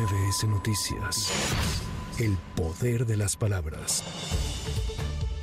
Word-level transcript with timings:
MBS 0.00 0.44
Noticias. 0.44 1.30
El 2.18 2.38
poder 2.56 3.04
de 3.04 3.18
las 3.18 3.36
palabras. 3.36 4.02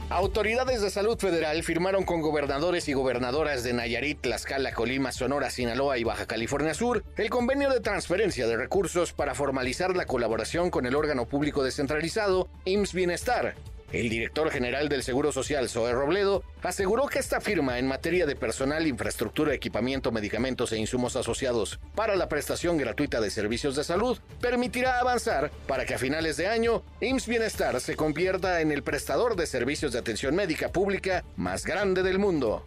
Autoridades 0.09 0.81
de 0.81 0.89
salud 0.89 1.19
federal 1.19 1.61
firmaron 1.61 2.03
con 2.03 2.21
gobernadores 2.21 2.89
y 2.89 2.93
gobernadoras 2.93 3.63
de 3.63 3.73
Nayarit, 3.73 4.21
Tlaxcala, 4.21 4.73
Colima, 4.73 5.11
Sonora, 5.11 5.51
Sinaloa 5.51 5.99
y 5.99 6.03
Baja 6.03 6.25
California 6.25 6.73
Sur 6.73 7.03
el 7.17 7.29
convenio 7.29 7.69
de 7.69 7.81
transferencia 7.81 8.47
de 8.47 8.57
recursos 8.57 9.13
para 9.13 9.35
formalizar 9.35 9.95
la 9.95 10.05
colaboración 10.05 10.71
con 10.71 10.87
el 10.87 10.95
órgano 10.95 11.25
público 11.25 11.63
descentralizado 11.63 12.47
IMSS 12.65 12.93
Bienestar 12.93 13.55
el 13.91 14.09
director 14.09 14.49
general 14.49 14.89
del 14.89 15.03
Seguro 15.03 15.31
Social, 15.31 15.69
Zoe 15.69 15.93
Robledo, 15.93 16.43
aseguró 16.61 17.07
que 17.07 17.19
esta 17.19 17.41
firma 17.41 17.79
en 17.79 17.87
materia 17.87 18.25
de 18.25 18.35
personal, 18.35 18.85
infraestructura, 18.87 19.53
equipamiento, 19.53 20.11
medicamentos 20.11 20.71
e 20.71 20.77
insumos 20.77 21.15
asociados 21.15 21.79
para 21.95 22.15
la 22.15 22.29
prestación 22.29 22.77
gratuita 22.77 23.21
de 23.21 23.31
servicios 23.31 23.75
de 23.75 23.83
salud 23.83 24.17
permitirá 24.41 24.99
avanzar 24.99 25.51
para 25.67 25.85
que 25.85 25.95
a 25.95 25.99
finales 25.99 26.37
de 26.37 26.47
año 26.47 26.83
IMSS 27.01 27.27
Bienestar 27.27 27.79
se 27.79 27.95
convierta 27.95 28.61
en 28.61 28.71
el 28.71 28.83
prestador 28.83 29.35
de 29.35 29.47
servicios 29.47 29.93
de 29.93 29.99
atención 29.99 30.35
médica 30.35 30.69
pública 30.69 31.23
más 31.35 31.65
grande 31.65 32.03
del 32.03 32.19
mundo. 32.19 32.63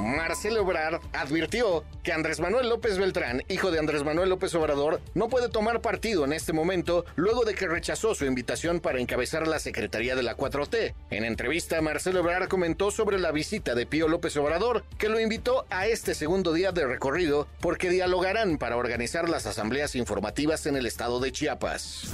Marcelo 0.00 0.60
Ebrard 0.60 1.00
advirtió 1.12 1.84
que 2.02 2.12
Andrés 2.12 2.40
Manuel 2.40 2.70
López 2.70 2.96
Beltrán, 2.96 3.42
hijo 3.48 3.70
de 3.70 3.78
Andrés 3.78 4.02
Manuel 4.02 4.30
López 4.30 4.54
Obrador, 4.54 5.00
no 5.14 5.28
puede 5.28 5.50
tomar 5.50 5.82
partido 5.82 6.24
en 6.24 6.32
este 6.32 6.54
momento 6.54 7.04
luego 7.16 7.44
de 7.44 7.54
que 7.54 7.68
rechazó 7.68 8.14
su 8.14 8.24
invitación 8.24 8.80
para 8.80 8.98
encabezar 8.98 9.46
la 9.46 9.58
Secretaría 9.58 10.16
de 10.16 10.22
la 10.22 10.38
4T. 10.38 10.94
En 11.10 11.24
entrevista, 11.24 11.82
Marcelo 11.82 12.20
Ebrard 12.20 12.48
comentó 12.48 12.90
sobre 12.90 13.18
la 13.18 13.30
visita 13.30 13.74
de 13.74 13.84
Pío 13.84 14.08
López 14.08 14.34
Obrador, 14.38 14.84
que 14.96 15.10
lo 15.10 15.20
invitó 15.20 15.66
a 15.68 15.86
este 15.86 16.14
segundo 16.14 16.54
día 16.54 16.72
de 16.72 16.86
recorrido 16.86 17.46
porque 17.60 17.90
dialogarán 17.90 18.56
para 18.56 18.78
organizar 18.78 19.28
las 19.28 19.44
asambleas 19.44 19.94
informativas 19.96 20.64
en 20.64 20.76
el 20.76 20.86
estado 20.86 21.20
de 21.20 21.30
Chiapas. 21.30 22.10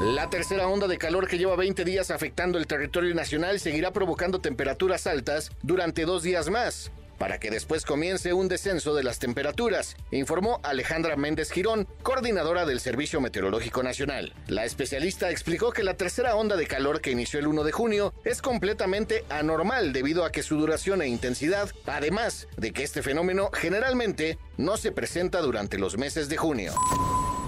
La 0.00 0.28
tercera 0.28 0.68
onda 0.68 0.86
de 0.86 0.98
calor 0.98 1.26
que 1.26 1.38
lleva 1.38 1.56
20 1.56 1.82
días 1.86 2.10
afectando 2.10 2.58
el 2.58 2.66
territorio 2.66 3.14
nacional 3.14 3.58
seguirá 3.58 3.92
provocando 3.92 4.40
temperaturas 4.40 5.06
altas 5.06 5.50
durante 5.62 6.04
dos 6.04 6.22
días 6.22 6.50
más 6.50 6.90
para 7.18 7.38
que 7.38 7.50
después 7.50 7.84
comience 7.84 8.32
un 8.32 8.48
descenso 8.48 8.94
de 8.94 9.02
las 9.02 9.18
temperaturas, 9.18 9.96
informó 10.10 10.60
Alejandra 10.62 11.16
Méndez 11.16 11.50
Girón, 11.50 11.86
coordinadora 12.02 12.66
del 12.66 12.80
Servicio 12.80 13.20
Meteorológico 13.20 13.82
Nacional. 13.82 14.34
La 14.48 14.64
especialista 14.64 15.30
explicó 15.30 15.72
que 15.72 15.82
la 15.82 15.96
tercera 15.96 16.36
onda 16.36 16.56
de 16.56 16.66
calor 16.66 17.00
que 17.00 17.10
inició 17.10 17.40
el 17.40 17.46
1 17.46 17.64
de 17.64 17.72
junio 17.72 18.14
es 18.24 18.42
completamente 18.42 19.24
anormal 19.28 19.92
debido 19.92 20.24
a 20.24 20.32
que 20.32 20.42
su 20.42 20.56
duración 20.56 21.02
e 21.02 21.08
intensidad, 21.08 21.70
además 21.86 22.48
de 22.56 22.72
que 22.72 22.82
este 22.82 23.02
fenómeno 23.02 23.50
generalmente 23.52 24.38
no 24.56 24.76
se 24.76 24.92
presenta 24.92 25.40
durante 25.40 25.78
los 25.78 25.96
meses 25.96 26.28
de 26.28 26.36
junio. 26.36 26.74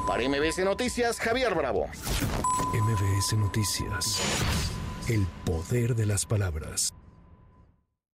Para 0.06 0.27
MBS 0.27 0.58
Noticias, 0.64 1.19
Javier 1.20 1.55
Bravo. 1.55 1.86
MBS 2.72 3.34
Noticias. 3.34 4.20
El 5.08 5.27
poder 5.44 5.94
de 5.94 6.06
las 6.06 6.25
palabras. 6.25 6.94